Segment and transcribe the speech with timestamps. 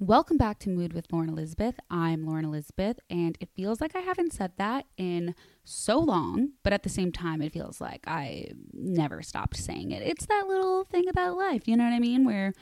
[0.00, 1.74] Welcome back to Mood with Lauren Elizabeth.
[1.90, 6.72] I'm Lauren Elizabeth, and it feels like I haven't said that in so long, but
[6.72, 10.04] at the same time, it feels like I never stopped saying it.
[10.04, 12.24] It's that little thing about life, you know what I mean?
[12.24, 12.52] Where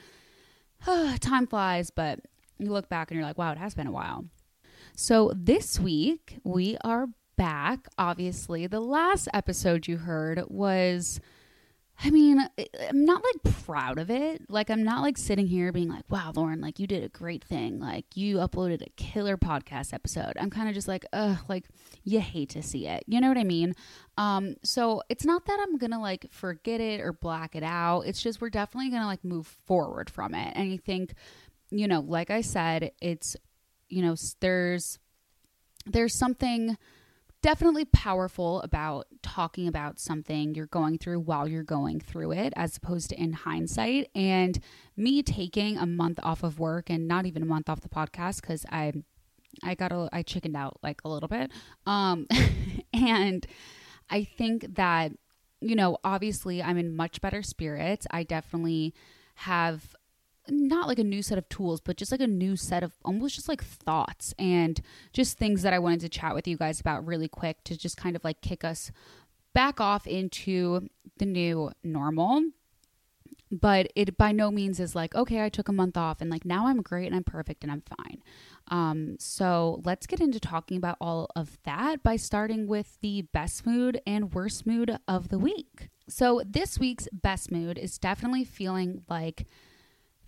[0.87, 2.21] uh, time flies, but
[2.57, 4.25] you look back and you're like, wow, it has been a while.
[4.95, 7.05] So this week, we are
[7.37, 7.87] back.
[7.99, 11.19] Obviously, the last episode you heard was
[12.03, 12.39] I mean,
[12.89, 14.43] I'm not like proud of it.
[14.49, 17.43] Like, I'm not like sitting here being like, wow, Lauren, like you did a great
[17.43, 17.79] thing.
[17.79, 20.33] Like, you uploaded a killer podcast episode.
[20.39, 21.65] I'm kind of just like, ugh, like
[22.03, 23.03] you hate to see it.
[23.07, 23.73] You know what I mean?
[24.15, 28.01] Um, so it's not that I'm gonna like forget it or black it out.
[28.01, 30.53] It's just we're definitely gonna like move forward from it.
[30.55, 31.15] And I think,
[31.71, 33.35] you know, like I said, it's,
[33.89, 34.99] you know, there's,
[35.87, 36.77] there's something
[37.47, 42.75] definitely powerful about talking about something you're going through while you're going through it as
[42.75, 44.09] opposed to in hindsight.
[44.13, 44.59] And
[44.97, 48.41] me taking a month off of work and not even a month off the podcast
[48.41, 48.91] cuz I
[49.63, 51.49] I got a I chickened out like a little bit.
[51.85, 52.27] Um
[52.93, 53.47] and
[54.09, 55.13] I think that
[55.61, 58.05] you know obviously I'm in much better spirits.
[58.11, 58.93] I definitely
[59.35, 59.95] have
[60.49, 63.35] not like a new set of tools, but just like a new set of almost
[63.35, 64.81] just like thoughts and
[65.13, 67.97] just things that I wanted to chat with you guys about really quick to just
[67.97, 68.91] kind of like kick us
[69.53, 70.87] back off into
[71.17, 72.43] the new normal.
[73.49, 76.43] But it by no means is like, okay, I took a month off and like
[76.43, 78.21] now I'm great and I'm perfect and I'm fine.
[78.69, 83.65] Um, so let's get into talking about all of that by starting with the best
[83.65, 85.89] mood and worst mood of the week.
[86.09, 89.45] So this week's best mood is definitely feeling like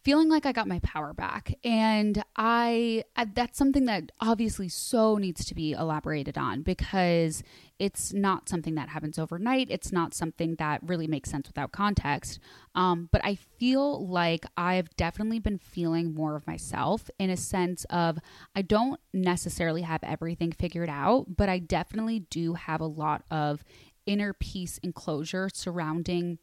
[0.09, 1.53] feeling like I got my power back.
[1.63, 3.03] And I,
[3.35, 7.43] that's something that obviously so needs to be elaborated on because
[7.77, 9.67] it's not something that happens overnight.
[9.69, 12.39] It's not something that really makes sense without context.
[12.73, 17.85] Um, but I feel like I've definitely been feeling more of myself in a sense
[17.91, 18.17] of
[18.55, 23.63] I don't necessarily have everything figured out, but I definitely do have a lot of
[24.07, 26.39] inner peace and closure surrounding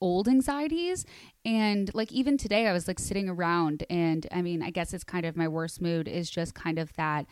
[0.00, 1.04] old anxieties.
[1.44, 5.04] And like even today i was like sitting around and i mean i guess it's
[5.04, 7.26] kind of my worst mood is just kind of that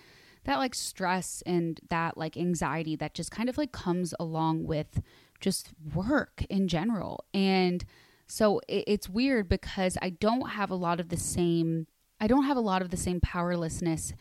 [0.44, 5.00] that like stress and that like anxiety that just kind of like comes along with
[5.40, 7.24] just work in general.
[7.32, 7.84] And
[8.32, 11.86] so it, it's weird because i don't have a lot of the same
[12.20, 14.14] i don't have a lot of the same powerlessness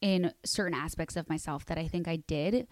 [0.00, 2.66] in certain aspects of myself that i think i did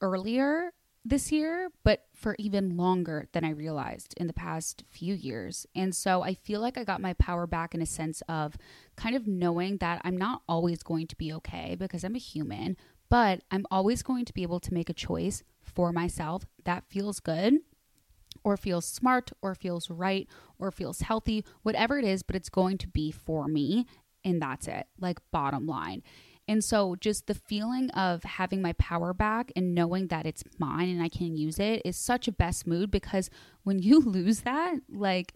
[0.00, 0.72] earlier
[1.08, 5.66] this year, but for even longer than I realized in the past few years.
[5.74, 8.56] And so I feel like I got my power back in a sense of
[8.96, 12.76] kind of knowing that I'm not always going to be okay because I'm a human,
[13.08, 17.20] but I'm always going to be able to make a choice for myself that feels
[17.20, 17.58] good
[18.42, 20.28] or feels smart or feels right
[20.58, 23.86] or feels healthy, whatever it is, but it's going to be for me.
[24.24, 26.02] And that's it, like bottom line.
[26.48, 30.88] And so, just the feeling of having my power back and knowing that it's mine
[30.88, 33.30] and I can use it is such a best mood because
[33.64, 35.34] when you lose that, like,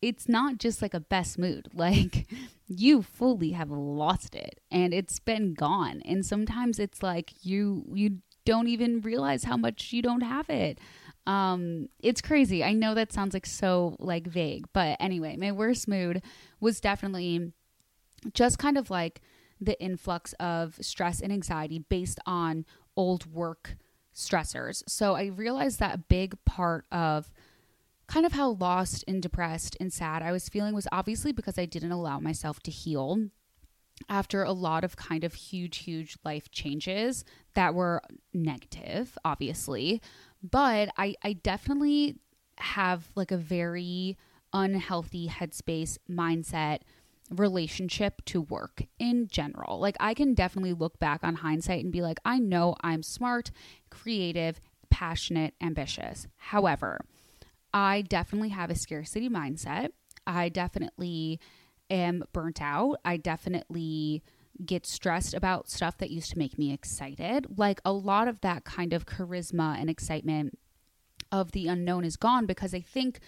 [0.00, 1.68] it's not just like a best mood.
[1.74, 2.26] Like,
[2.66, 6.02] you fully have lost it and it's been gone.
[6.04, 8.18] And sometimes it's like you, you,
[8.48, 10.78] don't even realize how much you don't have it.
[11.26, 12.64] Um, it's crazy.
[12.64, 16.22] I know that sounds like so like vague, but anyway, my worst mood
[16.58, 17.52] was definitely
[18.32, 19.20] just kind of like
[19.60, 22.64] the influx of stress and anxiety based on
[22.96, 23.76] old work
[24.14, 24.82] stressors.
[24.88, 27.30] So I realized that a big part of
[28.08, 31.66] kind of how lost and depressed and sad I was feeling was obviously because I
[31.66, 33.28] didn't allow myself to heal
[34.08, 37.24] after a lot of kind of huge, huge life changes
[37.54, 38.02] that were
[38.32, 40.00] negative, obviously.
[40.42, 42.16] But I, I definitely
[42.58, 44.16] have like a very
[44.52, 46.80] unhealthy headspace, mindset,
[47.30, 49.78] relationship to work in general.
[49.78, 53.50] Like, I can definitely look back on hindsight and be like, I know I'm smart,
[53.90, 54.60] creative,
[54.90, 56.26] passionate, ambitious.
[56.36, 57.00] However,
[57.72, 59.90] I definitely have a scarcity mindset.
[60.26, 61.40] I definitely
[61.90, 62.96] am burnt out.
[63.04, 64.22] I definitely
[64.64, 67.58] get stressed about stuff that used to make me excited.
[67.58, 70.58] Like a lot of that kind of charisma and excitement
[71.30, 73.20] of the unknown is gone because I think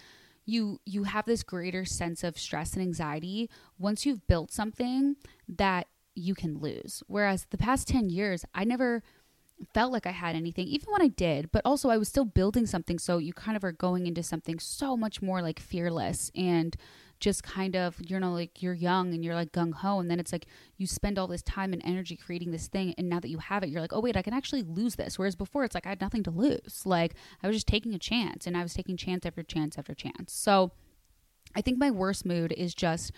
[0.45, 5.15] you you have this greater sense of stress and anxiety once you've built something
[5.47, 7.03] that you can lose.
[7.07, 9.01] Whereas the past 10 years, I never
[9.73, 12.65] felt like I had anything, even when I did, but also I was still building
[12.65, 12.99] something.
[12.99, 16.75] So you kind of are going into something so much more like fearless and
[17.21, 19.99] just kind of, you know, like you're young and you're like gung ho.
[19.99, 20.47] And then it's like
[20.77, 22.93] you spend all this time and energy creating this thing.
[22.97, 25.17] And now that you have it, you're like, oh, wait, I can actually lose this.
[25.17, 26.81] Whereas before, it's like I had nothing to lose.
[26.85, 29.93] Like I was just taking a chance and I was taking chance after chance after
[29.93, 30.33] chance.
[30.33, 30.71] So
[31.55, 33.11] I think my worst mood is just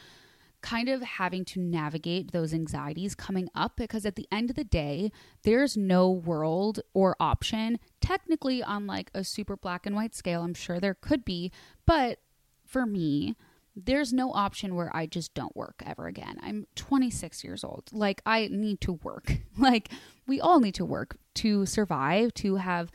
[0.61, 4.63] kind of having to navigate those anxieties coming up because at the end of the
[4.63, 5.11] day,
[5.44, 10.41] there's no world or option, technically on like a super black and white scale.
[10.41, 11.51] I'm sure there could be,
[11.85, 12.19] but
[12.65, 13.35] for me,
[13.75, 16.37] there's no option where I just don't work ever again.
[16.41, 17.89] I'm 26 years old.
[17.91, 19.37] Like, I need to work.
[19.57, 19.89] like,
[20.27, 22.91] we all need to work to survive, to have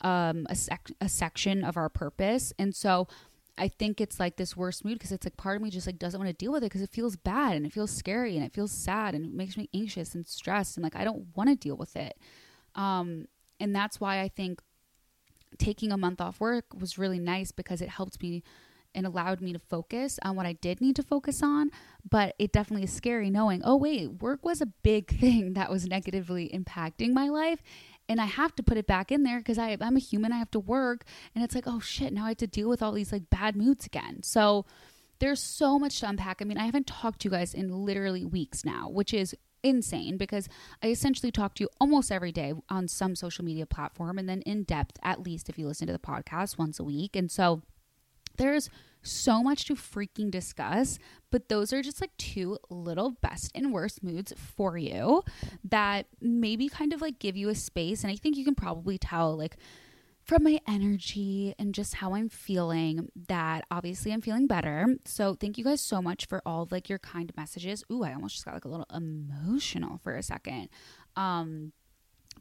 [0.00, 2.52] um, a, sec- a section of our purpose.
[2.58, 3.06] And so,
[3.56, 5.98] I think it's like this worst mood because it's like part of me just like
[5.98, 8.44] doesn't want to deal with it because it feels bad and it feels scary and
[8.44, 11.50] it feels sad and it makes me anxious and stressed and like I don't want
[11.50, 12.18] to deal with it.
[12.74, 13.28] Um,
[13.60, 14.60] and that's why I think
[15.58, 18.42] taking a month off work was really nice because it helped me
[18.94, 21.70] and allowed me to focus on what I did need to focus on.
[22.08, 25.86] But it definitely is scary knowing, oh, wait, work was a big thing that was
[25.86, 27.62] negatively impacting my life.
[28.08, 30.32] And I have to put it back in there because I'm a human.
[30.32, 31.04] I have to work.
[31.34, 33.56] And it's like, oh shit, now I have to deal with all these like bad
[33.56, 34.22] moods again.
[34.22, 34.66] So
[35.20, 36.42] there's so much to unpack.
[36.42, 40.16] I mean, I haven't talked to you guys in literally weeks now, which is insane
[40.16, 40.48] because
[40.82, 44.42] I essentially talk to you almost every day on some social media platform and then
[44.42, 47.16] in depth, at least if you listen to the podcast once a week.
[47.16, 47.62] And so
[48.36, 48.70] there's
[49.02, 50.98] so much to freaking discuss,
[51.30, 55.22] but those are just like two little best and worst moods for you
[55.62, 58.02] that maybe kind of like give you a space.
[58.02, 59.56] And I think you can probably tell, like,
[60.24, 64.96] from my energy and just how I'm feeling that obviously I'm feeling better.
[65.04, 67.84] So thank you guys so much for all of like your kind messages.
[67.92, 70.70] Ooh, I almost just got like a little emotional for a second.
[71.14, 71.72] Um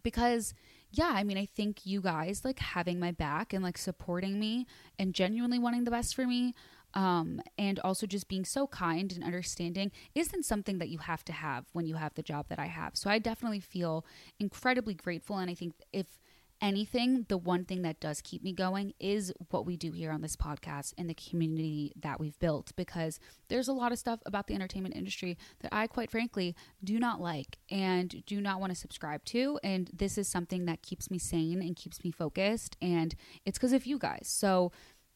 [0.01, 0.53] because
[0.93, 4.67] yeah, I mean, I think you guys like having my back and like supporting me
[4.99, 6.53] and genuinely wanting the best for me
[6.93, 11.33] um, and also just being so kind and understanding isn't something that you have to
[11.33, 12.95] have when you have the job that I have.
[12.95, 14.05] So I definitely feel
[14.39, 15.37] incredibly grateful.
[15.37, 16.19] And I think if
[16.63, 20.21] anything, the one thing that does keep me going is what we do here on
[20.21, 23.19] this podcast and the community that we've built because
[23.49, 27.19] there's a lot of stuff about the entertainment industry that I, quite frankly, do not
[27.19, 29.59] like and do not want to subscribe to.
[29.61, 32.77] And this is something that keeps me sane and keeps me focused.
[32.81, 33.13] And
[33.45, 34.27] it's because of you guys.
[34.27, 34.71] So,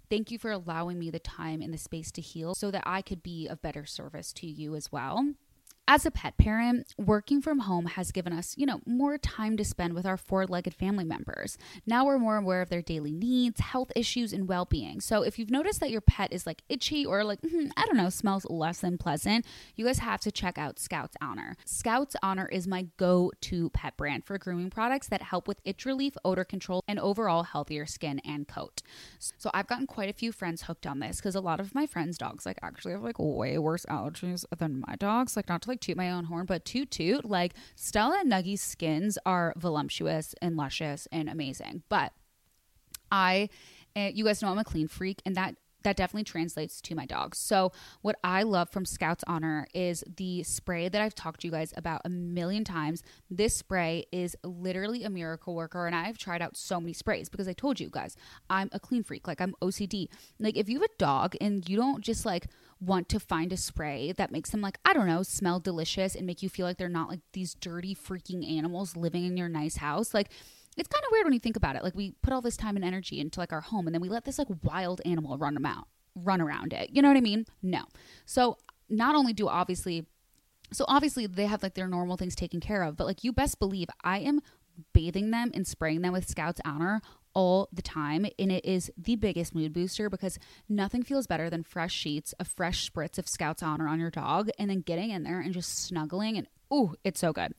[0.10, 3.02] Thank you for allowing me the time and the space to heal so that I
[3.02, 5.34] could be of better service to you as well.
[5.90, 9.64] As a pet parent, working from home has given us, you know, more time to
[9.64, 11.58] spend with our four-legged family members.
[11.86, 15.00] Now we're more aware of their daily needs, health issues, and well-being.
[15.00, 17.96] So if you've noticed that your pet is like itchy or like mm, I don't
[17.96, 19.46] know, smells less than pleasant,
[19.78, 21.56] you guys have to check out Scouts Honor.
[21.64, 26.18] Scouts Honor is my go-to pet brand for grooming products that help with itch relief,
[26.26, 28.82] odor control, and overall healthier skin and coat.
[29.38, 31.86] So I've gotten quite a few friends hooked on this because a lot of my
[31.86, 35.38] friends' dogs like actually have like way worse allergies than my dogs.
[35.38, 38.30] Like not to like like toot my own horn, but toot toot, like Stella and
[38.30, 41.84] Nuggy's skins are voluptuous and luscious and amazing.
[41.88, 42.14] But
[43.12, 43.50] I,
[43.96, 45.56] uh, you guys know I'm a clean freak, and that
[45.88, 47.38] that definitely translates to my dogs.
[47.38, 51.52] So, what I love from Scouts Honor is the spray that I've talked to you
[51.52, 53.04] guys about a million times.
[53.32, 57.48] This spray is literally a miracle worker, and I've tried out so many sprays because
[57.48, 58.18] I told you guys
[58.50, 59.30] I'm a clean freak.
[59.30, 60.10] Like, I'm OCD.
[60.40, 62.48] Like, if you have a dog and you don't just like
[62.82, 66.28] want to find a spray that makes them like, I don't know, smell delicious and
[66.28, 69.78] make you feel like they're not like these dirty freaking animals living in your nice
[69.78, 70.14] house.
[70.14, 70.32] Like,
[70.78, 71.84] it's kind of weird when you think about it.
[71.84, 74.10] Like, we put all this time and energy into like our home and then we
[74.10, 76.90] let this like wild animal run them out, run around it.
[76.92, 77.46] You know what I mean?
[77.62, 77.84] No.
[78.26, 78.58] So,
[78.90, 80.06] not only do obviously,
[80.72, 83.60] so obviously they have like their normal things taken care of, but like you best
[83.60, 84.42] believe I am
[84.94, 87.02] bathing them and spraying them with Scouts Honor
[87.34, 88.26] all the time.
[88.38, 92.46] And it is the biggest mood booster because nothing feels better than fresh sheets, a
[92.46, 95.78] fresh spritz of Scouts Honor on your dog, and then getting in there and just
[95.78, 96.38] snuggling.
[96.38, 97.54] And ooh, it's so good.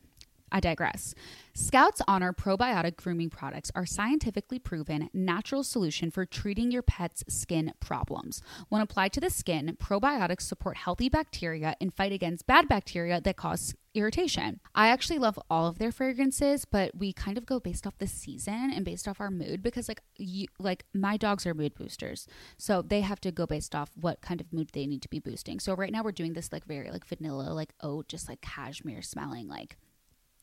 [0.51, 1.15] I digress.
[1.55, 7.73] Scouts Honor probiotic grooming products are scientifically proven natural solution for treating your pet's skin
[7.81, 8.43] problems.
[8.69, 13.37] When applied to the skin, probiotics support healthy bacteria and fight against bad bacteria that
[13.37, 14.61] cause irritation.
[14.75, 18.07] I actually love all of their fragrances, but we kind of go based off the
[18.07, 22.27] season and based off our mood because like you like my dogs are mood boosters.
[22.57, 25.19] So they have to go based off what kind of mood they need to be
[25.19, 25.59] boosting.
[25.59, 29.03] So right now we're doing this like very like vanilla like oat just like cashmere
[29.03, 29.77] smelling like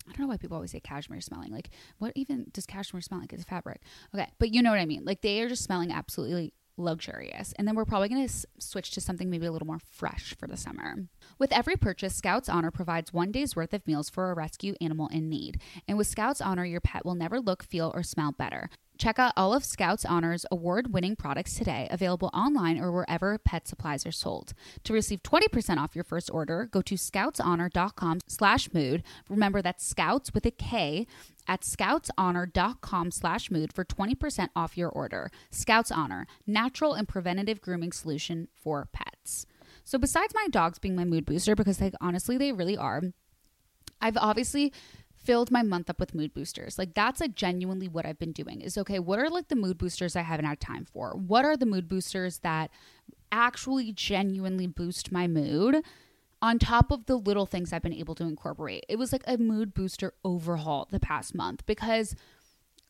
[0.07, 1.51] I don't know why people always say cashmere smelling.
[1.51, 3.33] Like, what even does cashmere smell like?
[3.33, 3.81] It's fabric.
[4.13, 5.03] Okay, but you know what I mean.
[5.03, 7.53] Like, they are just smelling absolutely luxurious.
[7.57, 10.35] And then we're probably going to s- switch to something maybe a little more fresh
[10.37, 11.05] for the summer.
[11.39, 15.07] With every purchase, Scouts Honor provides one day's worth of meals for a rescue animal
[15.07, 15.61] in need.
[15.87, 18.69] And with Scouts Honor, your pet will never look, feel, or smell better.
[18.97, 23.67] Check out all of Scouts Honor's award winning products today, available online or wherever pet
[23.67, 24.53] supplies are sold.
[24.85, 29.03] To receive 20% off your first order, go to scoutshonor.com slash mood.
[29.29, 31.07] Remember that's scouts with a K
[31.47, 35.29] at scoutshonor.com slash mood for 20% off your order.
[35.51, 39.45] Scouts Honor, natural and preventative grooming solution for pets.
[39.83, 43.01] So besides my dogs being my mood booster, because like honestly they really are,
[44.01, 44.73] I've obviously
[45.25, 46.77] filled my month up with mood boosters.
[46.77, 49.77] Like that's like genuinely what I've been doing is okay, what are like the mood
[49.77, 51.11] boosters I haven't had time for?
[51.15, 52.69] What are the mood boosters that
[53.31, 55.83] actually genuinely boost my mood?
[56.41, 59.37] On top of the little things I've been able to incorporate, it was like a
[59.37, 62.15] mood booster overhaul the past month because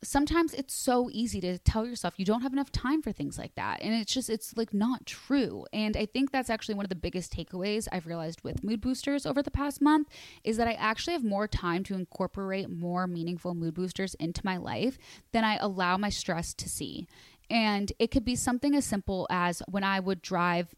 [0.04, 3.56] sometimes it's so easy to tell yourself you don't have enough time for things like
[3.56, 3.82] that.
[3.82, 5.66] And it's just, it's like not true.
[5.74, 9.26] And I think that's actually one of the biggest takeaways I've realized with mood boosters
[9.26, 10.08] over the past month
[10.44, 14.58] is that I actually have more time to incorporate more meaningful mood boosters into my
[14.58, 14.98] life
[15.32, 17.08] than I allow my stress to see.
[17.50, 20.74] And it could be something as simple as when I would drive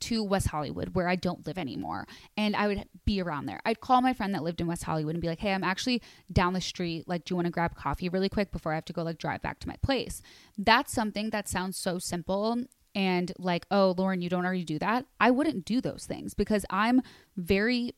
[0.00, 2.06] to West Hollywood where I don't live anymore.
[2.36, 3.60] And I would be around there.
[3.64, 6.02] I'd call my friend that lived in West Hollywood and be like, hey, I'm actually
[6.32, 7.08] down the street.
[7.08, 9.18] Like, do you want to grab coffee really quick before I have to go like
[9.18, 10.22] drive back to my place?
[10.56, 12.64] That's something that sounds so simple
[12.94, 15.06] and like, oh, Lauren, you don't already do that.
[15.20, 17.02] I wouldn't do those things because I'm
[17.36, 17.94] very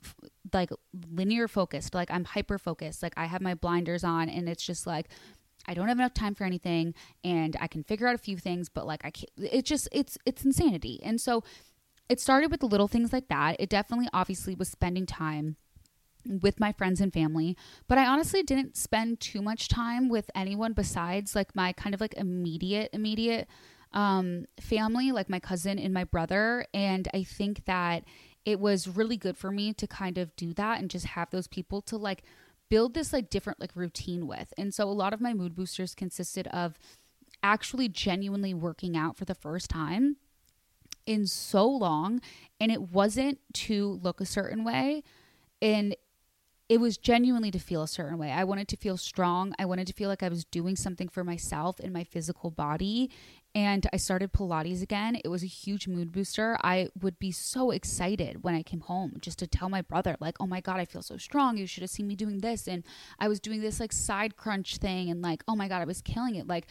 [0.53, 0.71] like
[1.11, 1.95] linear focused.
[1.95, 3.03] Like, I'm hyper focused.
[3.03, 5.09] Like, I have my blinders on and it's just like,
[5.67, 8.69] I don't have enough time for anything and I can figure out a few things,
[8.69, 11.01] but like I can't, it's just, it's, it's insanity.
[11.03, 11.45] And so
[12.11, 13.57] it started with little things like that.
[13.61, 15.57] It definitely obviously was spending time
[16.27, 17.57] with my friends and family,
[17.89, 22.01] but I honestly didn't spend too much time with anyone besides like my kind of
[22.01, 23.49] like immediate, immediate
[23.93, 26.67] um, family, like my cousin and my brother.
[26.75, 28.05] And I think that
[28.45, 31.47] it was really good for me to kind of do that and just have those
[31.47, 32.25] people to like
[32.69, 34.53] build this like different like routine with.
[34.59, 36.77] And so a lot of my mood boosters consisted of
[37.43, 40.17] actually genuinely working out for the first time
[41.07, 42.21] in so long
[42.61, 45.03] and it wasn't to look a certain way
[45.63, 45.95] and
[46.71, 48.31] it was genuinely to feel a certain way.
[48.31, 49.53] I wanted to feel strong.
[49.59, 53.11] I wanted to feel like I was doing something for myself in my physical body.
[53.57, 55.19] And I started Pilates again.
[55.25, 56.57] It was a huge mood booster.
[56.63, 60.37] I would be so excited when I came home just to tell my brother, like,
[60.39, 61.57] oh my God, I feel so strong.
[61.57, 62.69] You should have seen me doing this.
[62.69, 62.85] And
[63.19, 65.11] I was doing this like side crunch thing.
[65.11, 66.47] And like, oh my God, I was killing it.
[66.47, 66.69] Like,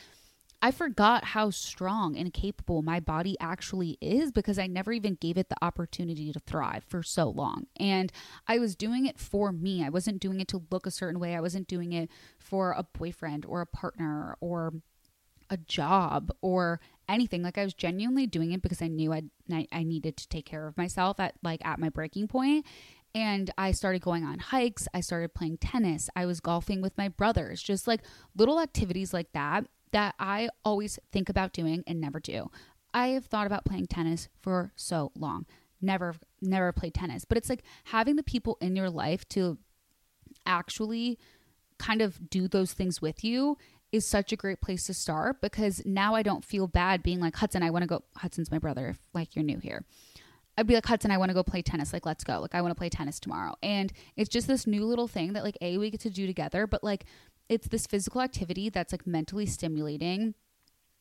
[0.62, 5.38] I forgot how strong and capable my body actually is because I never even gave
[5.38, 7.68] it the opportunity to thrive for so long.
[7.78, 8.12] And
[8.46, 9.86] I was doing it for me.
[9.86, 11.36] I wasn't doing it to look a certain way.
[11.36, 14.74] I wasn't doing it for a boyfriend or a partner or
[15.50, 17.42] a job or anything.
[17.42, 19.30] Like I was genuinely doing it because I knew I'd,
[19.72, 22.66] I needed to take care of myself at like at my breaking point.
[23.16, 24.88] And I started going on hikes.
[24.94, 26.10] I started playing tennis.
[26.16, 28.02] I was golfing with my brothers, just like
[28.36, 32.50] little activities like that that I always think about doing and never do.
[32.94, 35.46] I have thought about playing tennis for so long.
[35.82, 39.58] Never never played tennis, but it's like having the people in your life to
[40.46, 41.18] actually
[41.78, 43.58] kind of do those things with you
[43.92, 47.36] is such a great place to start because now I don't feel bad being like
[47.36, 49.86] Hudson, I want to go Hudson's my brother if like you're new here.
[50.58, 51.94] I'd be like, Hudson, I want to go play tennis.
[51.94, 52.42] Like, let's go.
[52.42, 53.56] Like, I want to play tennis tomorrow.
[53.64, 56.68] And it's just this new little thing that, like, A, we get to do together,
[56.68, 57.06] but like,
[57.50, 60.36] it's this physical activity that's like mentally stimulating.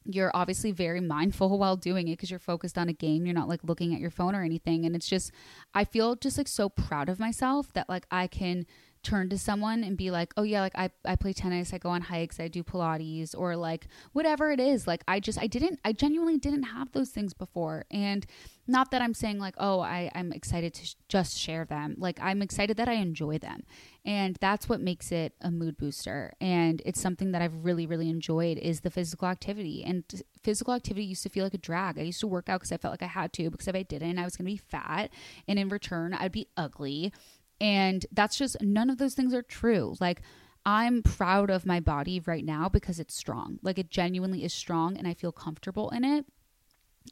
[0.05, 3.27] You're obviously very mindful while doing it because you're focused on a game.
[3.27, 4.85] You're not like looking at your phone or anything.
[4.85, 5.31] And it's just,
[5.75, 8.67] I feel just like so proud of myself that like I can
[9.03, 11.91] turn to someone and be like, oh yeah, like I, I play tennis, I go
[11.91, 14.87] on hikes, I do Pilates, or like whatever it is.
[14.87, 17.85] Like I just, I didn't, I genuinely didn't have those things before.
[17.91, 18.27] And
[18.67, 21.95] not that I'm saying like, oh, I, I'm excited to sh- just share them.
[21.99, 23.63] Like I'm excited that I enjoy them.
[24.09, 26.33] And that's what makes it a mood booster.
[26.41, 29.85] And it's something that I've really, really enjoyed is the physical activity.
[29.85, 30.03] And
[30.43, 31.99] physical activity used to feel like a drag.
[31.99, 33.83] I used to work out because I felt like I had to, because if I
[33.83, 35.11] didn't, I was going to be fat.
[35.47, 37.13] And in return, I'd be ugly
[37.61, 39.95] And that's just none of those things are true.
[40.01, 40.23] Like,
[40.65, 43.59] I'm proud of my body right now because it's strong.
[43.63, 46.27] Like, it genuinely is strong and I feel comfortable in it.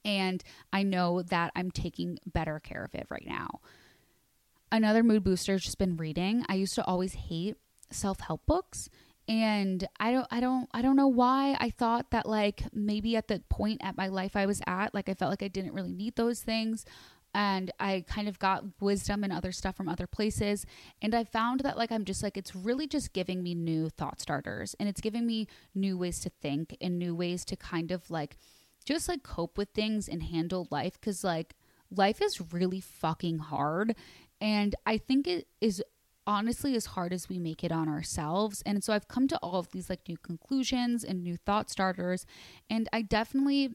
[0.05, 3.61] And I know that I'm taking better care of it right now.
[4.73, 6.45] Another mood booster has just been reading.
[6.49, 7.57] I used to always hate
[7.91, 8.89] self-help books
[9.29, 13.29] and i don't i don't i don't know why i thought that like maybe at
[13.29, 15.93] the point at my life i was at like i felt like i didn't really
[15.93, 16.85] need those things
[17.35, 20.65] and i kind of got wisdom and other stuff from other places
[21.03, 24.21] and i found that like i'm just like it's really just giving me new thought
[24.21, 28.09] starters and it's giving me new ways to think and new ways to kind of
[28.11, 28.37] like
[28.85, 31.57] just like cope with things and handle life cuz like
[31.91, 33.95] life is really fucking hard
[34.41, 35.83] and i think it is
[36.27, 38.63] honestly as hard as we make it on ourselves.
[38.67, 42.27] And so I've come to all of these like new conclusions and new thought starters.
[42.69, 43.71] And I definitely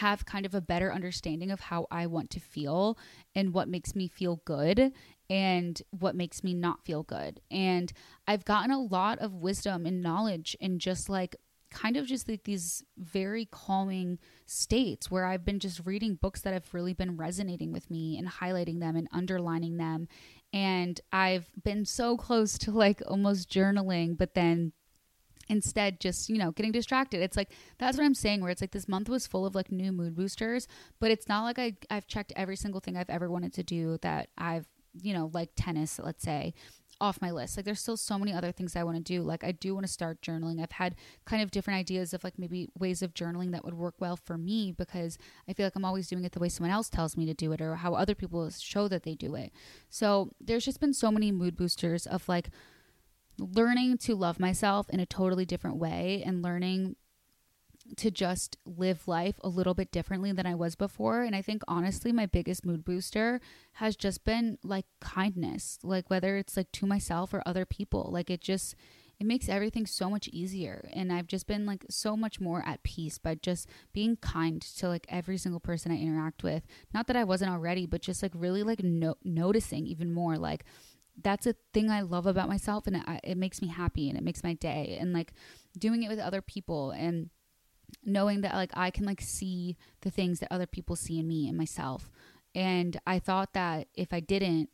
[0.00, 2.98] have kind of a better understanding of how I want to feel
[3.34, 4.92] and what makes me feel good
[5.30, 7.40] and what makes me not feel good.
[7.50, 7.92] And
[8.26, 11.36] I've gotten a lot of wisdom and knowledge and just like
[11.76, 16.54] kind of just like these very calming states where I've been just reading books that
[16.54, 20.08] have really been resonating with me and highlighting them and underlining them.
[20.54, 24.72] And I've been so close to like almost journaling, but then
[25.48, 27.20] instead just you know getting distracted.
[27.20, 29.70] It's like that's what i'm saying where it's like this month was full of like
[29.70, 30.66] new mood boosters
[30.98, 33.96] but it's not like I, i've checked every single thing i've ever wanted to do
[34.02, 34.66] that i've
[35.00, 36.52] you know like tennis let's say
[37.00, 37.56] off my list.
[37.56, 39.22] Like there's still so many other things I want to do.
[39.22, 40.62] Like I do want to start journaling.
[40.62, 43.94] I've had kind of different ideas of like maybe ways of journaling that would work
[43.98, 46.88] well for me because I feel like I'm always doing it the way someone else
[46.88, 49.52] tells me to do it or how other people show that they do it.
[49.88, 52.50] So there's just been so many mood boosters of like
[53.38, 56.96] learning to love myself in a totally different way and learning
[57.96, 61.22] to just live life a little bit differently than I was before.
[61.22, 63.40] And I think honestly, my biggest mood booster
[63.74, 68.08] has just been like kindness, like whether it's like to myself or other people.
[68.12, 68.74] Like it just,
[69.18, 70.88] it makes everything so much easier.
[70.92, 74.88] And I've just been like so much more at peace by just being kind to
[74.88, 76.64] like every single person I interact with.
[76.92, 80.36] Not that I wasn't already, but just like really like no- noticing even more.
[80.36, 80.64] Like,
[81.22, 84.24] that's a thing I love about myself, and it, it makes me happy and it
[84.24, 84.98] makes my day.
[85.00, 85.32] And like
[85.78, 87.30] doing it with other people and
[88.04, 91.48] knowing that like I can like see the things that other people see in me
[91.48, 92.10] and myself.
[92.54, 94.70] And I thought that if I didn't,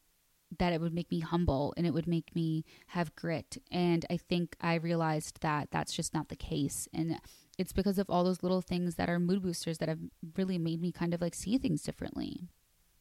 [0.59, 3.57] that it would make me humble and it would make me have grit.
[3.71, 6.89] And I think I realized that that's just not the case.
[6.93, 7.19] And
[7.59, 10.01] it's because of all those little things that are mood boosters that have
[10.37, 12.49] really made me kind of like see things differently.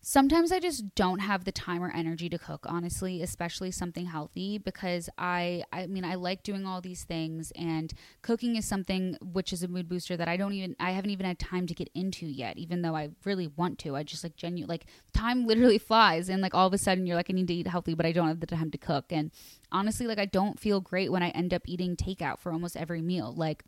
[0.03, 4.57] Sometimes I just don't have the time or energy to cook, honestly, especially something healthy
[4.57, 9.53] because I I mean I like doing all these things and cooking is something which
[9.53, 11.91] is a mood booster that I don't even I haven't even had time to get
[11.93, 13.95] into yet, even though I really want to.
[13.95, 17.15] I just like genuine like time literally flies and like all of a sudden you're
[17.15, 19.05] like I need to eat healthy, but I don't have the time to cook.
[19.11, 19.29] And
[19.71, 23.03] honestly, like I don't feel great when I end up eating takeout for almost every
[23.03, 23.31] meal.
[23.37, 23.63] Like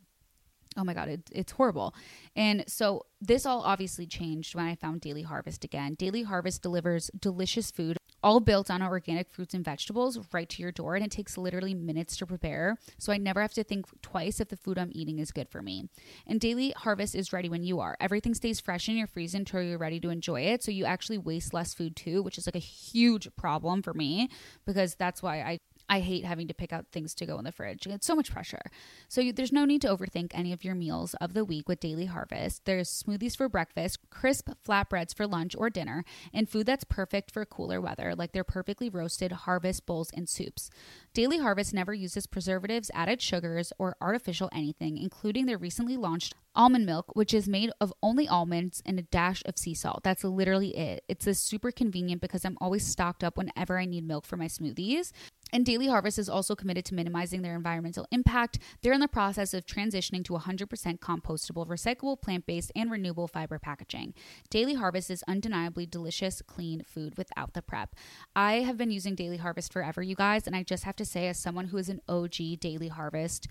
[0.77, 1.93] oh my god it, it's horrible.
[2.35, 5.95] And so this all obviously changed when i found daily harvest again.
[5.95, 10.71] Daily harvest delivers delicious food all built on organic fruits and vegetables right to your
[10.71, 12.77] door and it takes literally minutes to prepare.
[12.97, 15.61] So i never have to think twice if the food i'm eating is good for
[15.61, 15.89] me.
[16.25, 17.97] And daily harvest is ready when you are.
[17.99, 20.63] Everything stays fresh in your freezer until you're ready to enjoy it.
[20.63, 24.29] So you actually waste less food too which is like a huge problem for me
[24.65, 25.59] because that's why i
[25.93, 27.85] I hate having to pick out things to go in the fridge.
[27.85, 28.63] It's so much pressure.
[29.07, 31.79] So you, there's no need to overthink any of your meals of the week with
[31.79, 32.65] Daily Harvest.
[32.65, 36.03] There's smoothies for breakfast, crisp flatbreads for lunch or dinner,
[36.33, 40.71] and food that's perfect for cooler weather, like their perfectly roasted harvest bowls and soups.
[41.13, 46.85] Daily Harvest never uses preservatives, added sugars, or artificial anything, including their recently launched almond
[46.85, 50.03] milk, which is made of only almonds and a dash of sea salt.
[50.03, 51.03] That's literally it.
[51.07, 54.45] It's a super convenient because I'm always stocked up whenever I need milk for my
[54.45, 55.11] smoothies.
[55.51, 58.57] And Daily Harvest is also committed to minimizing their environmental impact.
[58.81, 63.59] They're in the process of transitioning to 100% compostable, recyclable, plant based, and renewable fiber
[63.59, 64.15] packaging.
[64.49, 67.95] Daily Harvest is undeniably delicious, clean food without the prep.
[68.35, 71.27] I have been using Daily Harvest forever, you guys, and I just have to say,
[71.27, 73.47] as someone who is an OG Daily Harvest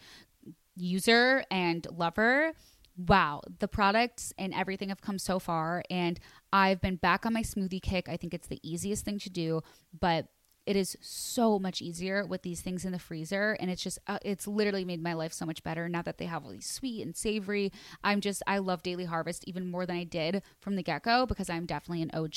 [0.75, 2.53] user and lover,
[2.97, 5.83] wow, the products and everything have come so far.
[5.91, 6.19] And
[6.53, 8.09] I've been back on my smoothie kick.
[8.09, 9.63] I think it's the easiest thing to do,
[9.99, 10.27] but
[10.67, 14.19] it is so much easier with these things in the freezer and it's just uh,
[14.25, 17.05] it's literally made my life so much better now that they have all these sweet
[17.05, 17.73] and savory.
[18.05, 21.51] I'm just i love daily harvest even more than i did from the get-go because
[21.51, 22.33] i'm definitely an og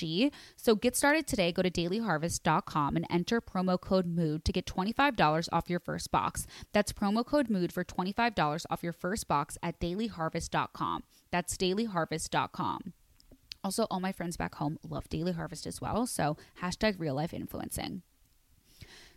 [0.57, 1.51] so get started today.
[1.51, 6.47] Go to dailyharvest.com and enter promo code mood to get $25 off your first box.
[6.73, 12.93] That's promo code mood for $25 off your first box at dailyharvest.com that's dailyharvest.com
[13.65, 16.05] also, all my friends back home love Daily Harvest as well.
[16.05, 18.03] So, hashtag real life influencing.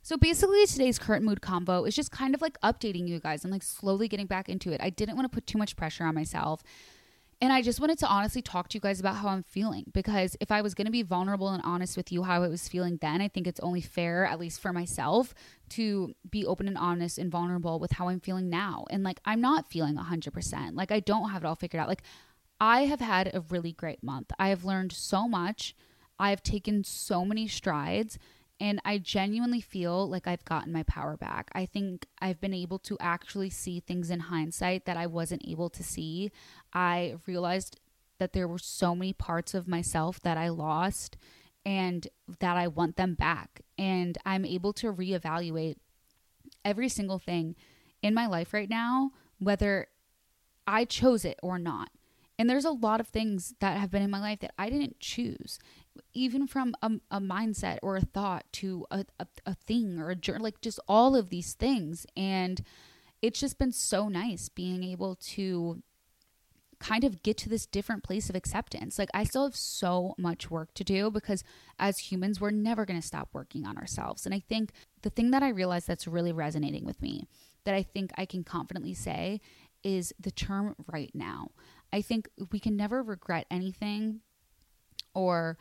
[0.02, 3.52] So basically, today's current mood combo is just kind of like updating you guys and
[3.52, 4.80] like slowly getting back into it.
[4.82, 6.62] I didn't want to put too much pressure on myself.
[7.40, 10.36] And I just wanted to honestly talk to you guys about how I'm feeling because
[10.40, 12.98] if I was going to be vulnerable and honest with you how I was feeling
[13.00, 15.34] then, I think it's only fair, at least for myself,
[15.70, 18.86] to be open and honest and vulnerable with how I'm feeling now.
[18.90, 20.74] And like, I'm not feeling 100%.
[20.74, 21.88] Like, I don't have it all figured out.
[21.88, 22.02] Like,
[22.60, 24.32] I have had a really great month.
[24.36, 25.76] I have learned so much.
[26.18, 28.18] I have taken so many strides.
[28.60, 31.48] And I genuinely feel like I've gotten my power back.
[31.52, 35.70] I think I've been able to actually see things in hindsight that I wasn't able
[35.70, 36.32] to see.
[36.72, 37.78] I realized
[38.18, 41.16] that there were so many parts of myself that I lost
[41.64, 42.08] and
[42.40, 43.60] that I want them back.
[43.78, 45.76] And I'm able to reevaluate
[46.64, 47.54] every single thing
[48.02, 49.86] in my life right now, whether
[50.66, 51.90] I chose it or not.
[52.38, 55.00] And there's a lot of things that have been in my life that I didn't
[55.00, 55.58] choose
[56.14, 60.16] even from a, a mindset or a thought to a, a, a thing or a
[60.16, 62.06] journey, like just all of these things.
[62.16, 62.62] And
[63.22, 65.82] it's just been so nice being able to
[66.80, 68.98] kind of get to this different place of acceptance.
[68.98, 71.42] Like, I still have so much work to do because
[71.78, 74.24] as humans, we're never going to stop working on ourselves.
[74.24, 74.70] And I think
[75.02, 77.26] the thing that I realized that's really resonating with me,
[77.64, 79.40] that I think I can confidently say,
[79.82, 81.50] is the term right now.
[81.92, 84.20] I think we can never regret anything
[85.14, 85.58] or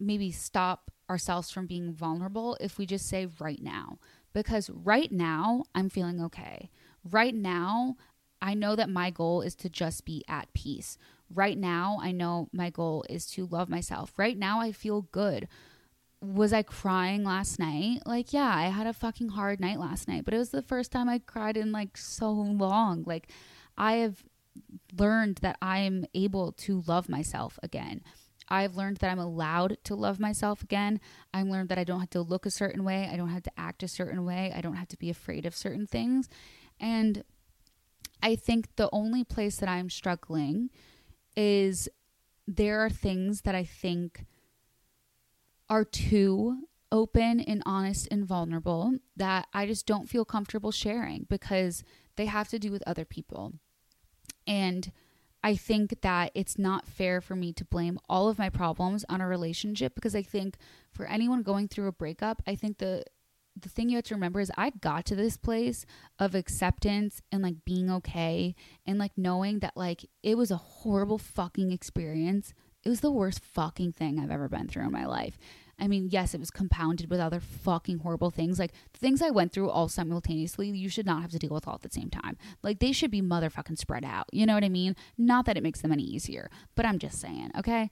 [0.00, 3.98] maybe stop ourselves from being vulnerable if we just say right now.
[4.32, 6.70] Because right now, I'm feeling okay.
[7.08, 7.96] Right now,
[8.40, 10.96] I know that my goal is to just be at peace.
[11.32, 14.12] Right now, I know my goal is to love myself.
[14.16, 15.48] Right now, I feel good.
[16.22, 18.02] Was I crying last night?
[18.06, 20.92] Like, yeah, I had a fucking hard night last night, but it was the first
[20.92, 23.04] time I cried in like so long.
[23.06, 23.30] Like,
[23.76, 24.22] I have
[24.96, 28.02] learned that I am able to love myself again.
[28.50, 31.00] I've learned that I'm allowed to love myself again.
[31.32, 33.08] I've learned that I don't have to look a certain way.
[33.10, 34.52] I don't have to act a certain way.
[34.54, 36.28] I don't have to be afraid of certain things.
[36.80, 37.22] And
[38.22, 40.70] I think the only place that I'm struggling
[41.36, 41.88] is
[42.46, 44.26] there are things that I think
[45.68, 51.84] are too open and honest and vulnerable that I just don't feel comfortable sharing because
[52.16, 53.52] they have to do with other people.
[54.46, 54.90] And
[55.42, 59.20] I think that it's not fair for me to blame all of my problems on
[59.20, 60.56] a relationship because I think
[60.92, 63.04] for anyone going through a breakup, I think the
[63.60, 65.84] the thing you have to remember is I got to this place
[66.18, 68.54] of acceptance and like being okay
[68.86, 72.54] and like knowing that like it was a horrible fucking experience.
[72.84, 75.36] It was the worst fucking thing I've ever been through in my life.
[75.80, 78.58] I mean, yes, it was compounded with other fucking horrible things.
[78.58, 81.66] Like the things I went through all simultaneously, you should not have to deal with
[81.66, 82.36] all at the same time.
[82.62, 84.26] Like they should be motherfucking spread out.
[84.32, 84.94] You know what I mean?
[85.16, 87.90] Not that it makes them any easier, but I'm just saying, okay?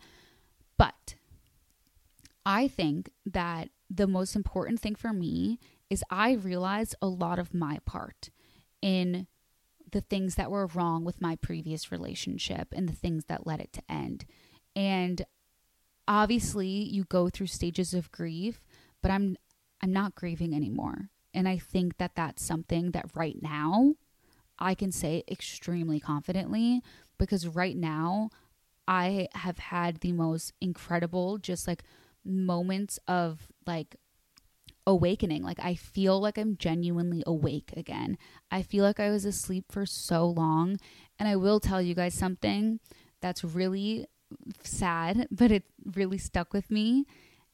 [0.76, 1.16] But
[2.44, 5.58] I think that the most important thing for me
[5.90, 8.30] is I realized a lot of my part
[8.82, 9.26] in
[9.90, 13.72] the things that were wrong with my previous relationship and the things that led it
[13.72, 14.26] to end.
[14.76, 15.24] And
[16.08, 18.64] obviously you go through stages of grief,
[19.02, 19.36] but I'm
[19.80, 21.10] I'm not grieving anymore.
[21.32, 23.94] And I think that that's something that right now
[24.58, 26.82] I can say extremely confidently
[27.18, 28.30] because right now
[28.88, 31.84] I have had the most incredible just like
[32.24, 33.96] moments of like
[34.86, 35.42] awakening.
[35.44, 38.16] Like I feel like I'm genuinely awake again.
[38.50, 40.78] I feel like I was asleep for so long.
[41.18, 42.80] And I will tell you guys something
[43.20, 44.06] that's really
[44.62, 45.64] sad, but it
[45.94, 47.06] really stuck with me.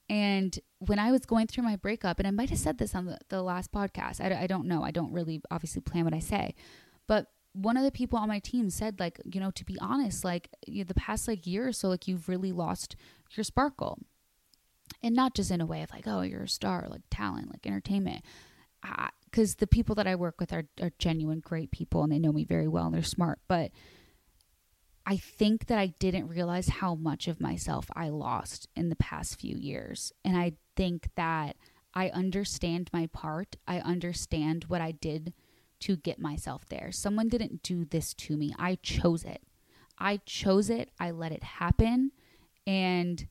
[0.09, 3.07] And when I was going through my breakup, and I might have said this on
[3.07, 4.83] the, the last podcast, I, I don't know.
[4.83, 6.55] I don't really obviously plan what I say.
[7.07, 10.25] But one of the people on my team said, like, you know, to be honest,
[10.25, 12.97] like you know, the past like year or so, like you've really lost
[13.31, 13.99] your sparkle.
[15.03, 17.67] And not just in a way of like, oh, you're a star, like talent, like
[17.67, 18.25] entertainment.
[19.25, 22.19] Because uh, the people that I work with are, are genuine, great people and they
[22.19, 23.39] know me very well and they're smart.
[23.49, 23.71] But
[25.07, 29.38] I think that I didn't realize how much of myself I lost in the past
[29.38, 30.12] few years.
[30.25, 31.57] And I think that
[31.95, 33.57] I understand my part.
[33.69, 35.35] I understand what I did
[35.81, 36.90] to get myself there.
[36.90, 38.55] Someone didn't do this to me.
[38.59, 39.43] I chose it.
[39.99, 40.90] I chose it.
[40.99, 42.12] I let it happen.
[42.67, 43.27] And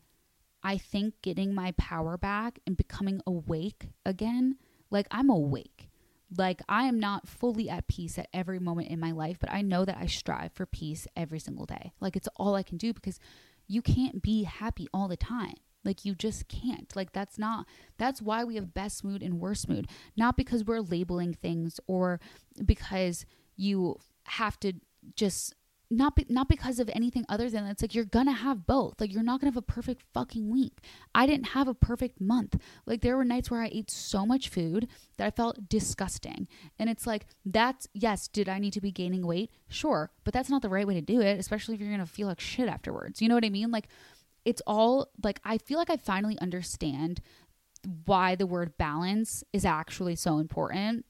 [0.63, 4.57] I think getting my power back and becoming awake again,
[4.91, 5.89] like I'm awake.
[6.37, 9.61] Like, I am not fully at peace at every moment in my life, but I
[9.61, 11.93] know that I strive for peace every single day.
[11.99, 13.19] Like, it's all I can do because
[13.67, 15.55] you can't be happy all the time.
[15.85, 16.93] Like, you just can't.
[16.95, 17.65] Like, that's not,
[17.97, 19.87] that's why we have best mood and worst mood.
[20.15, 22.19] Not because we're labeling things or
[22.63, 24.73] because you have to
[25.15, 25.53] just
[25.93, 28.99] not be, not because of anything other than it's like you're gonna have both.
[28.99, 30.79] Like you're not gonna have a perfect fucking week.
[31.13, 32.57] I didn't have a perfect month.
[32.85, 36.47] Like there were nights where I ate so much food that I felt disgusting.
[36.79, 39.51] And it's like that's yes, did I need to be gaining weight?
[39.69, 42.27] Sure, but that's not the right way to do it, especially if you're gonna feel
[42.27, 43.21] like shit afterwards.
[43.21, 43.71] You know what I mean?
[43.71, 43.87] Like
[44.45, 47.21] it's all like I feel like I finally understand
[48.05, 51.05] why the word balance is actually so important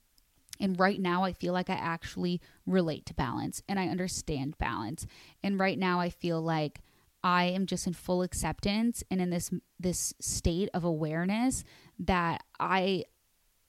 [0.60, 5.08] and right now, I feel like I actually relate to balance and I understand balance.
[5.44, 6.82] And right now, I feel like
[7.24, 11.64] I am just in full acceptance and in this this state of awareness
[12.00, 13.06] that I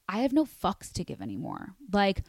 [0.09, 1.75] I have no fucks to give anymore.
[1.93, 2.25] Like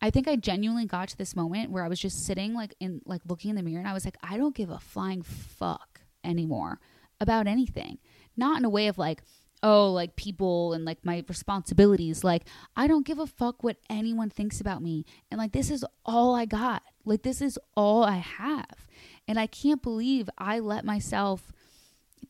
[0.00, 3.02] I think I genuinely got to this moment where I was just sitting like in
[3.04, 6.00] like looking in the mirror and I was like I don't give a flying fuck
[6.22, 6.78] anymore
[7.20, 7.98] about anything.
[8.36, 9.22] Not in a way of like
[9.62, 12.24] oh, like people and like my responsibilities.
[12.24, 12.44] Like,
[12.76, 15.04] I don't give a fuck what anyone thinks about me.
[15.30, 16.82] And like, this is all I got.
[17.04, 18.86] Like, this is all I have.
[19.26, 21.52] And I can't believe I let myself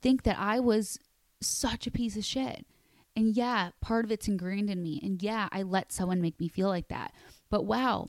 [0.01, 0.99] think that I was
[1.41, 2.67] such a piece of shit.
[3.15, 5.01] And yeah, part of it's ingrained in me.
[5.03, 7.13] And yeah, I let someone make me feel like that.
[7.51, 8.09] But wow,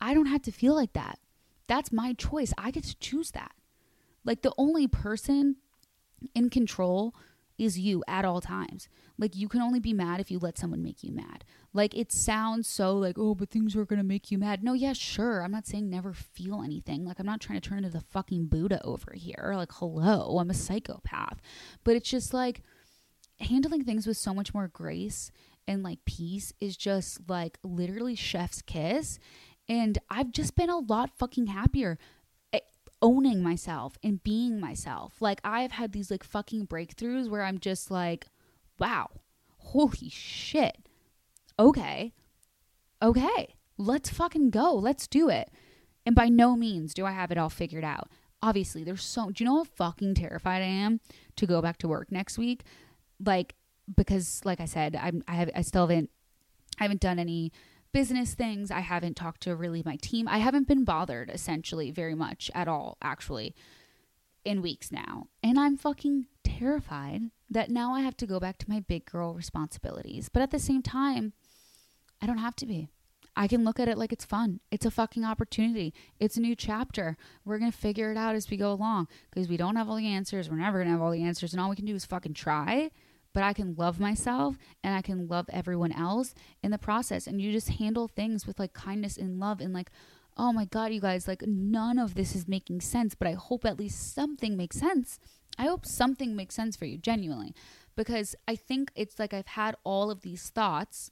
[0.00, 1.18] I don't have to feel like that.
[1.66, 2.52] That's my choice.
[2.58, 3.52] I get to choose that.
[4.24, 5.56] Like, the only person
[6.34, 7.14] in control
[7.60, 8.88] is you at all times.
[9.18, 11.44] Like you can only be mad if you let someone make you mad.
[11.74, 14.64] Like it sounds so like, oh, but things are gonna make you mad.
[14.64, 15.42] No, yeah, sure.
[15.42, 17.04] I'm not saying never feel anything.
[17.04, 19.52] Like I'm not trying to turn into the fucking Buddha over here.
[19.54, 21.40] Like, hello, I'm a psychopath.
[21.84, 22.62] But it's just like
[23.38, 25.30] handling things with so much more grace
[25.68, 29.18] and like peace is just like literally chef's kiss.
[29.68, 31.98] And I've just been a lot fucking happier
[33.02, 35.20] owning myself and being myself.
[35.20, 38.26] Like I've had these like fucking breakthroughs where I'm just like,
[38.78, 39.08] wow,
[39.58, 40.78] holy shit.
[41.58, 42.12] Okay.
[43.02, 43.54] Okay.
[43.78, 44.74] Let's fucking go.
[44.74, 45.50] Let's do it.
[46.04, 48.08] And by no means do I have it all figured out.
[48.42, 51.00] Obviously, there's so do you know how fucking terrified I am
[51.36, 52.64] to go back to work next week?
[53.24, 53.54] Like
[53.94, 56.10] because like I said, I'm I have I still haven't
[56.78, 57.52] I haven't done any
[57.92, 58.70] business things.
[58.70, 60.28] I haven't talked to really my team.
[60.28, 63.54] I haven't been bothered essentially very much at all, actually,
[64.44, 65.26] in weeks now.
[65.42, 69.34] And I'm fucking terrified that now I have to go back to my big girl
[69.34, 70.28] responsibilities.
[70.28, 71.32] But at the same time,
[72.22, 72.88] I don't have to be.
[73.36, 74.60] I can look at it like it's fun.
[74.70, 75.94] It's a fucking opportunity.
[76.18, 77.16] It's a new chapter.
[77.44, 79.96] We're going to figure it out as we go along because we don't have all
[79.96, 80.50] the answers.
[80.50, 81.52] We're never going to have all the answers.
[81.52, 82.90] And all we can do is fucking try
[83.32, 87.26] but I can love myself and I can love everyone else in the process.
[87.26, 89.90] And you just handle things with like kindness and love and like,
[90.36, 93.64] oh my God, you guys, like none of this is making sense, but I hope
[93.64, 95.18] at least something makes sense.
[95.58, 97.54] I hope something makes sense for you, genuinely,
[97.96, 101.10] because I think it's like I've had all of these thoughts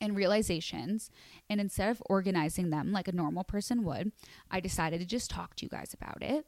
[0.00, 1.10] and realizations.
[1.48, 4.12] And instead of organizing them like a normal person would,
[4.50, 6.46] I decided to just talk to you guys about it.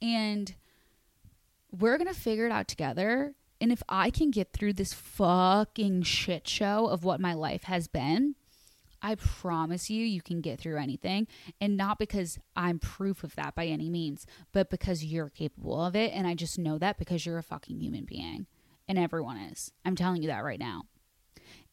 [0.00, 0.54] And
[1.70, 3.34] we're going to figure it out together.
[3.60, 7.88] And if I can get through this fucking shit show of what my life has
[7.88, 8.36] been,
[9.02, 11.26] I promise you, you can get through anything.
[11.60, 15.94] And not because I'm proof of that by any means, but because you're capable of
[15.96, 16.12] it.
[16.12, 18.46] And I just know that because you're a fucking human being.
[18.88, 19.72] And everyone is.
[19.84, 20.84] I'm telling you that right now.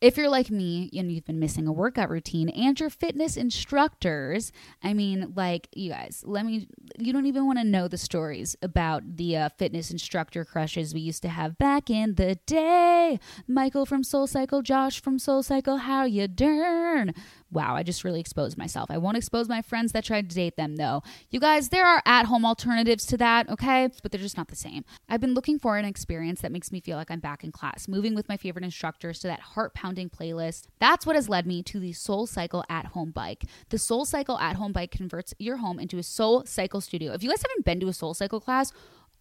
[0.06, 4.52] If you're like me and you've been missing a workout routine and your fitness instructors,
[4.84, 6.68] I mean, like, you guys, let me,
[7.00, 11.00] you don't even want to know the stories about the uh, fitness instructor crushes we
[11.00, 13.20] used to have back in the day.
[13.48, 17.12] Michael from Soul Cycle, Josh from Soul Cycle, how you dern?
[17.56, 18.92] Wow, I just really exposed myself.
[18.92, 21.04] I won't expose my friends that tried to date them, though.
[21.30, 23.88] You guys, there are at home alternatives to that, okay?
[24.04, 24.84] But they're just not the same.
[25.08, 27.88] I've been looking for an experience that makes me feel like I'm back in class,
[27.88, 30.68] moving with my favorite instructors to that heart pounding playlist.
[30.80, 33.46] That's what has led me to the Soul Cycle at home bike.
[33.70, 37.14] The Soul Cycle at home bike converts your home into a Soul Cycle studio.
[37.14, 38.74] If you guys haven't been to a Soul Cycle class,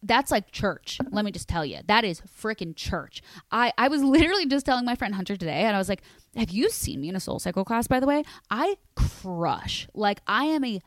[0.05, 0.99] that's like church.
[1.11, 3.23] Let me just tell you, that is freaking church.
[3.51, 6.03] I, I was literally just telling my friend Hunter today, and I was like,
[6.37, 8.25] Have you seen me in a soul cycle class, by the way?
[8.51, 9.89] I crush.
[9.95, 10.81] Like, I am a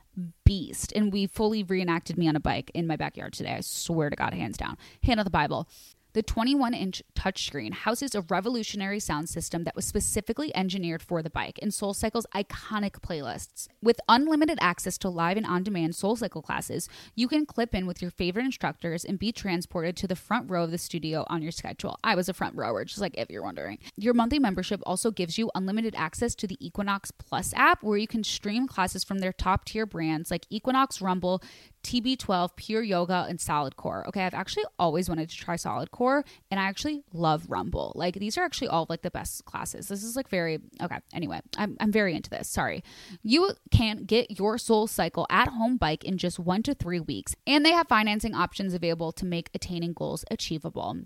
[0.46, 0.94] beast.
[0.96, 3.54] And we fully reenacted me on a bike in my backyard today.
[3.54, 4.78] I swear to God, hands down.
[5.04, 5.68] Hand of the Bible.
[6.14, 11.30] The 21 inch touchscreen houses a revolutionary sound system that was specifically engineered for the
[11.30, 13.68] bike and SoulCycle's iconic playlists.
[13.84, 18.02] With unlimited access to live and on demand SoulCycle classes, you can clip in with
[18.02, 21.52] your favorite instructors and be transported to the front row of the studio on your
[21.52, 22.00] schedule.
[22.04, 23.78] I was a front rower, just like if you're wondering.
[23.96, 28.08] Your monthly membership also gives you unlimited access to the Equinox Plus app, where you
[28.08, 31.44] can stream classes from their top tier brands like Equinox Rumble,
[31.84, 34.06] TB12, Pure Yoga, and Solid Core.
[34.08, 37.92] Okay, I've actually always wanted to try Solid Core Core, and I actually love Rumble.
[37.96, 39.88] Like these are actually all like the best classes.
[39.88, 41.00] This is like very okay.
[41.12, 42.48] Anyway, I'm I'm very into this.
[42.48, 42.84] Sorry.
[43.24, 47.36] You can get your Soul Cycle at home bike in just one to three weeks,
[47.48, 50.98] and they have financing options available to make attaining goals achievable.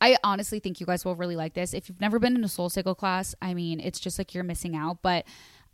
[0.00, 1.72] I honestly think you guys will really like this.
[1.72, 4.42] If you've never been in a Soul Cycle class, I mean, it's just like you're
[4.42, 5.24] missing out, but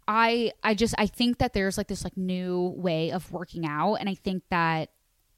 [0.07, 3.95] I I just I think that there's like this like new way of working out
[3.95, 4.91] and I think that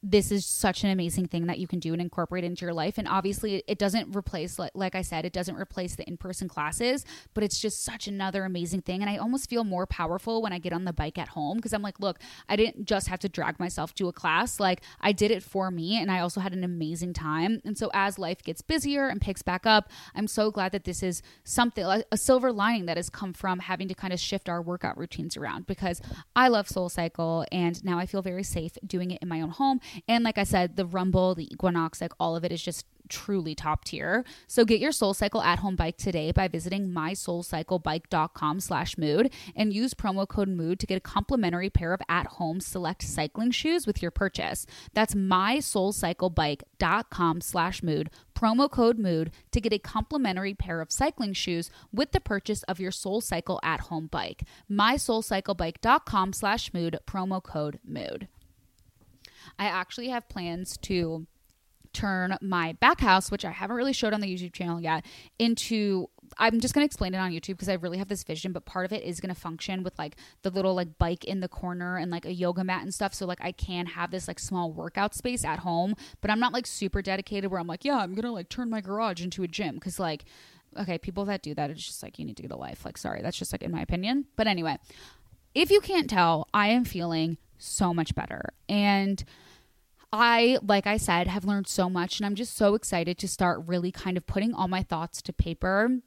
[0.09, 2.97] this is such an amazing thing that you can do and incorporate into your life.
[2.97, 7.05] And obviously it doesn't replace like, like i said it doesn't replace the in-person classes
[7.35, 9.01] but it's just such another amazing thing.
[9.01, 11.73] And i almost feel more powerful when i get on the bike at home because
[11.73, 14.61] i'm like look i didn't just have to drag myself to a class.
[14.61, 17.61] Like i did it for me and i also had an amazing time.
[17.65, 21.03] And so as life gets busier and picks back up i'm so glad that this
[21.03, 24.63] is something a silver lining that has come from having to kind of shift our
[24.63, 26.01] workout routines around because
[26.37, 29.51] i love soul cycle and now i feel very safe doing it in my own
[29.51, 32.87] home and like I said, the Rumble, the Equinox, like all of it is just
[33.09, 34.25] truly top tier.
[34.47, 39.73] So get your Soul Cycle at home bike today by visiting mysoulcyclebike.com slash mood and
[39.73, 43.87] use promo code mood to get a complimentary pair of at home select cycling shoes
[43.87, 44.67] with your purchase.
[44.93, 51.71] That's mysoulcyclebike.com slash mood, promo code mood to get a complimentary pair of cycling shoes
[51.93, 54.43] with the purchase of your Soul Cycle at home bike.
[54.71, 58.29] mysoulcyclebike.com slash mood, promo code mood.
[59.59, 61.27] I actually have plans to
[61.93, 65.05] turn my back house, which I haven't really showed on the YouTube channel yet,
[65.39, 68.53] into I'm just going to explain it on YouTube because I really have this vision,
[68.53, 71.41] but part of it is going to function with like the little like bike in
[71.41, 73.15] the corner and like a yoga mat and stuff.
[73.15, 76.53] So like I can have this like small workout space at home, but I'm not
[76.53, 79.43] like super dedicated where I'm like, yeah, I'm going to like turn my garage into
[79.43, 80.25] a gym because like
[80.79, 82.85] okay, people that do that, it's just like you need to get a life.
[82.85, 84.27] Like sorry, that's just like in my opinion.
[84.37, 84.79] But anyway,
[85.55, 88.51] if you can't tell, I am feeling so much better.
[88.69, 89.23] And
[90.13, 93.63] I, like I said, have learned so much, and I'm just so excited to start
[93.67, 96.01] really kind of putting all my thoughts to paper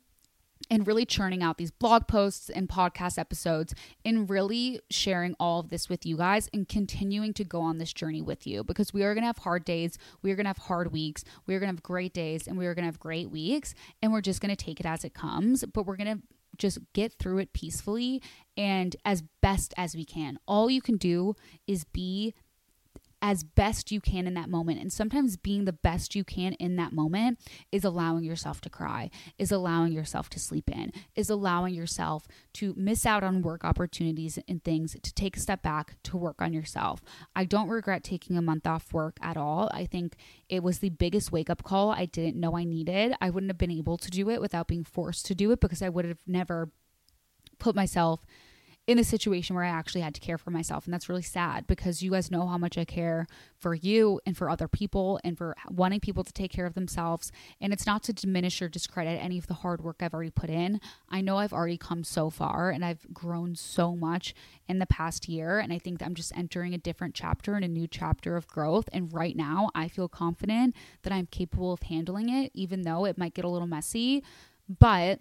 [0.69, 5.69] and really churning out these blog posts and podcast episodes and really sharing all of
[5.69, 9.03] this with you guys and continuing to go on this journey with you because we
[9.03, 11.59] are going to have hard days, we are going to have hard weeks, we are
[11.59, 14.21] going to have great days, and we are going to have great weeks, and we're
[14.21, 16.23] just going to take it as it comes, but we're going to
[16.59, 18.21] just get through it peacefully
[18.55, 20.37] and as best as we can.
[20.47, 22.33] All you can do is be
[23.21, 24.79] as best you can in that moment.
[24.79, 27.39] And sometimes being the best you can in that moment
[27.71, 32.73] is allowing yourself to cry, is allowing yourself to sleep in, is allowing yourself to
[32.77, 36.53] miss out on work opportunities and things, to take a step back, to work on
[36.53, 37.01] yourself.
[37.35, 39.69] I don't regret taking a month off work at all.
[39.73, 40.15] I think
[40.47, 43.13] it was the biggest wake up call I didn't know I needed.
[43.21, 45.81] I wouldn't have been able to do it without being forced to do it because
[45.81, 46.69] I would have never
[47.59, 48.25] put myself
[48.89, 50.85] in a situation where I actually had to care for myself.
[50.85, 54.35] And that's really sad because you guys know how much I care for you and
[54.35, 57.31] for other people and for wanting people to take care of themselves.
[57.61, 60.49] And it's not to diminish or discredit any of the hard work I've already put
[60.49, 60.81] in.
[61.07, 64.33] I know I've already come so far and I've grown so much
[64.67, 65.59] in the past year.
[65.59, 68.89] And I think I'm just entering a different chapter and a new chapter of growth.
[68.91, 73.19] And right now, I feel confident that I'm capable of handling it, even though it
[73.19, 74.23] might get a little messy.
[74.67, 75.19] But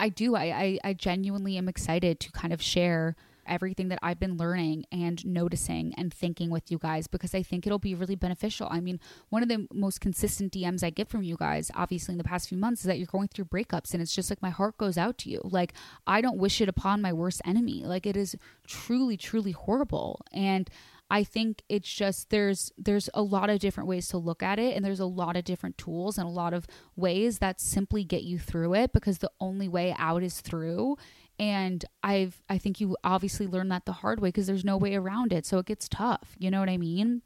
[0.00, 0.34] I do.
[0.34, 4.86] I, I, I genuinely am excited to kind of share everything that I've been learning
[4.90, 8.68] and noticing and thinking with you guys because I think it'll be really beneficial.
[8.70, 12.18] I mean, one of the most consistent DMs I get from you guys, obviously in
[12.18, 14.50] the past few months, is that you're going through breakups and it's just like my
[14.50, 15.40] heart goes out to you.
[15.44, 15.74] Like,
[16.06, 17.84] I don't wish it upon my worst enemy.
[17.84, 18.36] Like, it is
[18.66, 20.22] truly, truly horrible.
[20.32, 20.70] And
[21.10, 24.76] I think it's just there's there's a lot of different ways to look at it
[24.76, 28.22] and there's a lot of different tools and a lot of ways that simply get
[28.22, 30.96] you through it because the only way out is through.
[31.38, 34.94] And I've I think you obviously learn that the hard way because there's no way
[34.94, 35.44] around it.
[35.46, 37.22] So it gets tough you know what I mean?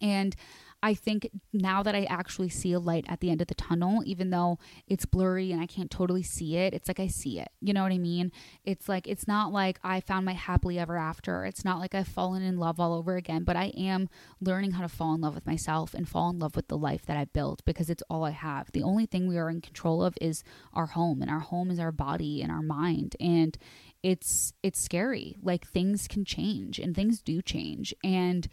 [0.00, 0.34] And
[0.82, 4.02] I think now that I actually see a light at the end of the tunnel,
[4.06, 7.48] even though it's blurry and I can't totally see it, it's like I see it.
[7.60, 8.32] You know what I mean?
[8.64, 11.44] It's like, it's not like I found my happily ever after.
[11.44, 14.08] It's not like I've fallen in love all over again, but I am
[14.40, 17.04] learning how to fall in love with myself and fall in love with the life
[17.06, 18.72] that I've built because it's all I have.
[18.72, 21.78] The only thing we are in control of is our home, and our home is
[21.78, 23.16] our body and our mind.
[23.20, 23.56] And
[24.02, 25.36] it's, it's scary.
[25.42, 27.94] Like things can change and things do change.
[28.02, 28.48] And,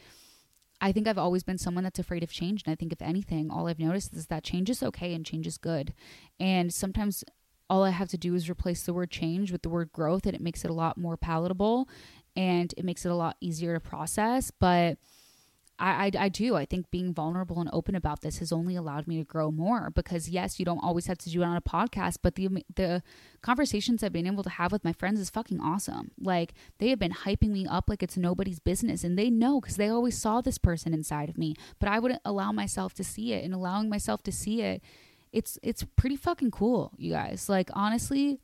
[0.80, 2.64] I think I've always been someone that's afraid of change.
[2.66, 5.48] And I think, if anything, all I've noticed is that change is okay and change
[5.48, 5.94] is good.
[6.40, 7.24] And sometimes
[7.70, 10.36] all I have to do is replace the word change with the word growth, and
[10.36, 11.90] it makes it a lot more palatable
[12.36, 14.52] and it makes it a lot easier to process.
[14.52, 15.00] But
[15.80, 16.56] I, I, I do.
[16.56, 19.90] I think being vulnerable and open about this has only allowed me to grow more
[19.92, 23.04] because yes, you don't always have to do it on a podcast, but the the
[23.42, 26.12] conversations I've been able to have with my friends is fucking awesome.
[26.20, 29.78] Like they have been hyping me up like it's nobody's business, and they know because
[29.78, 33.34] they always saw this person inside of me, but I wouldn't allow myself to see
[33.34, 34.82] it, and allowing myself to see it,
[35.32, 37.50] it's it's pretty fucking cool, you guys.
[37.50, 38.40] Like honestly,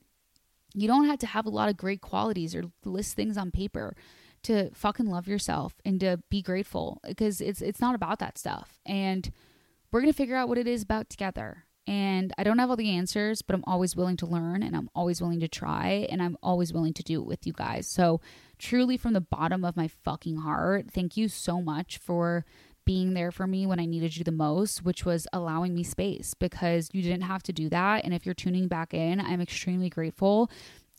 [0.76, 3.96] you don't have to have a lot of great qualities or list things on paper
[4.44, 8.80] to fucking love yourself and to be grateful because it's it's not about that stuff.
[8.86, 9.32] And
[9.92, 11.66] we're going to figure out what it is about together.
[11.86, 14.90] And I don't have all the answers, but I'm always willing to learn and I'm
[14.96, 17.88] always willing to try and I'm always willing to do it with you guys.
[17.88, 18.22] So,
[18.58, 22.46] truly from the bottom of my fucking heart, thank you so much for
[22.86, 26.34] being there for me when I needed you the most, which was allowing me space
[26.34, 28.04] because you didn't have to do that.
[28.04, 30.50] And if you're tuning back in, I'm extremely grateful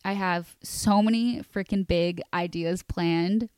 [0.05, 3.49] I have so many freaking big ideas planned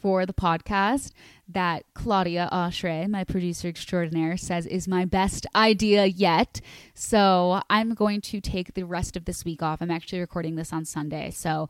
[0.00, 1.12] for the podcast
[1.48, 6.60] that Claudia Oshry, my producer extraordinaire, says is my best idea yet.
[6.94, 9.82] So I'm going to take the rest of this week off.
[9.82, 11.30] I'm actually recording this on Sunday.
[11.30, 11.68] So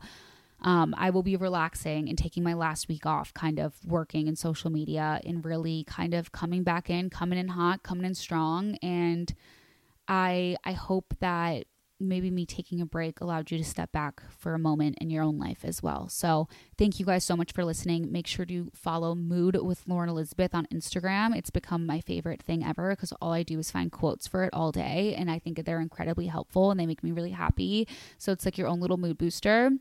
[0.61, 4.35] um, I will be relaxing and taking my last week off, kind of working in
[4.35, 8.77] social media and really kind of coming back in, coming in hot, coming in strong.
[8.81, 9.33] And
[10.07, 11.65] I I hope that
[12.07, 15.23] maybe me taking a break allowed you to step back for a moment in your
[15.23, 16.09] own life as well.
[16.09, 16.47] So,
[16.77, 18.11] thank you guys so much for listening.
[18.11, 21.35] Make sure to follow Mood with Lauren Elizabeth on Instagram.
[21.35, 24.53] It's become my favorite thing ever because all I do is find quotes for it
[24.53, 25.15] all day.
[25.17, 27.87] And I think they're incredibly helpful and they make me really happy.
[28.17, 29.71] So, it's like your own little mood booster.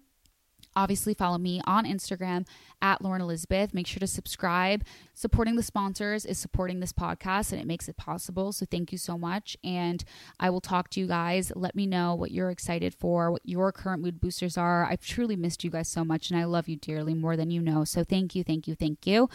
[0.76, 2.46] Obviously, follow me on Instagram
[2.80, 3.74] at Lauren Elizabeth.
[3.74, 4.84] Make sure to subscribe.
[5.14, 8.52] Supporting the sponsors is supporting this podcast and it makes it possible.
[8.52, 9.56] So, thank you so much.
[9.64, 10.04] And
[10.38, 11.52] I will talk to you guys.
[11.56, 14.84] Let me know what you're excited for, what your current mood boosters are.
[14.84, 17.60] I've truly missed you guys so much and I love you dearly more than you
[17.60, 17.84] know.
[17.84, 19.28] So, thank you, thank you, thank you.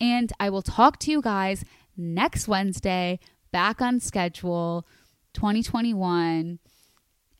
[0.00, 1.64] And I will talk to you guys
[1.96, 3.18] next Wednesday,
[3.50, 4.86] back on schedule,
[5.32, 6.58] 2021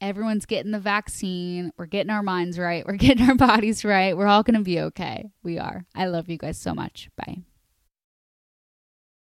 [0.02, 1.72] everyone's getting the vaccine.
[1.78, 2.84] We're getting our minds right.
[2.84, 4.16] We're getting our bodies right.
[4.16, 5.30] We're all going to be okay.
[5.42, 5.86] We are.
[5.94, 7.08] I love you guys so much.
[7.16, 7.44] Bye.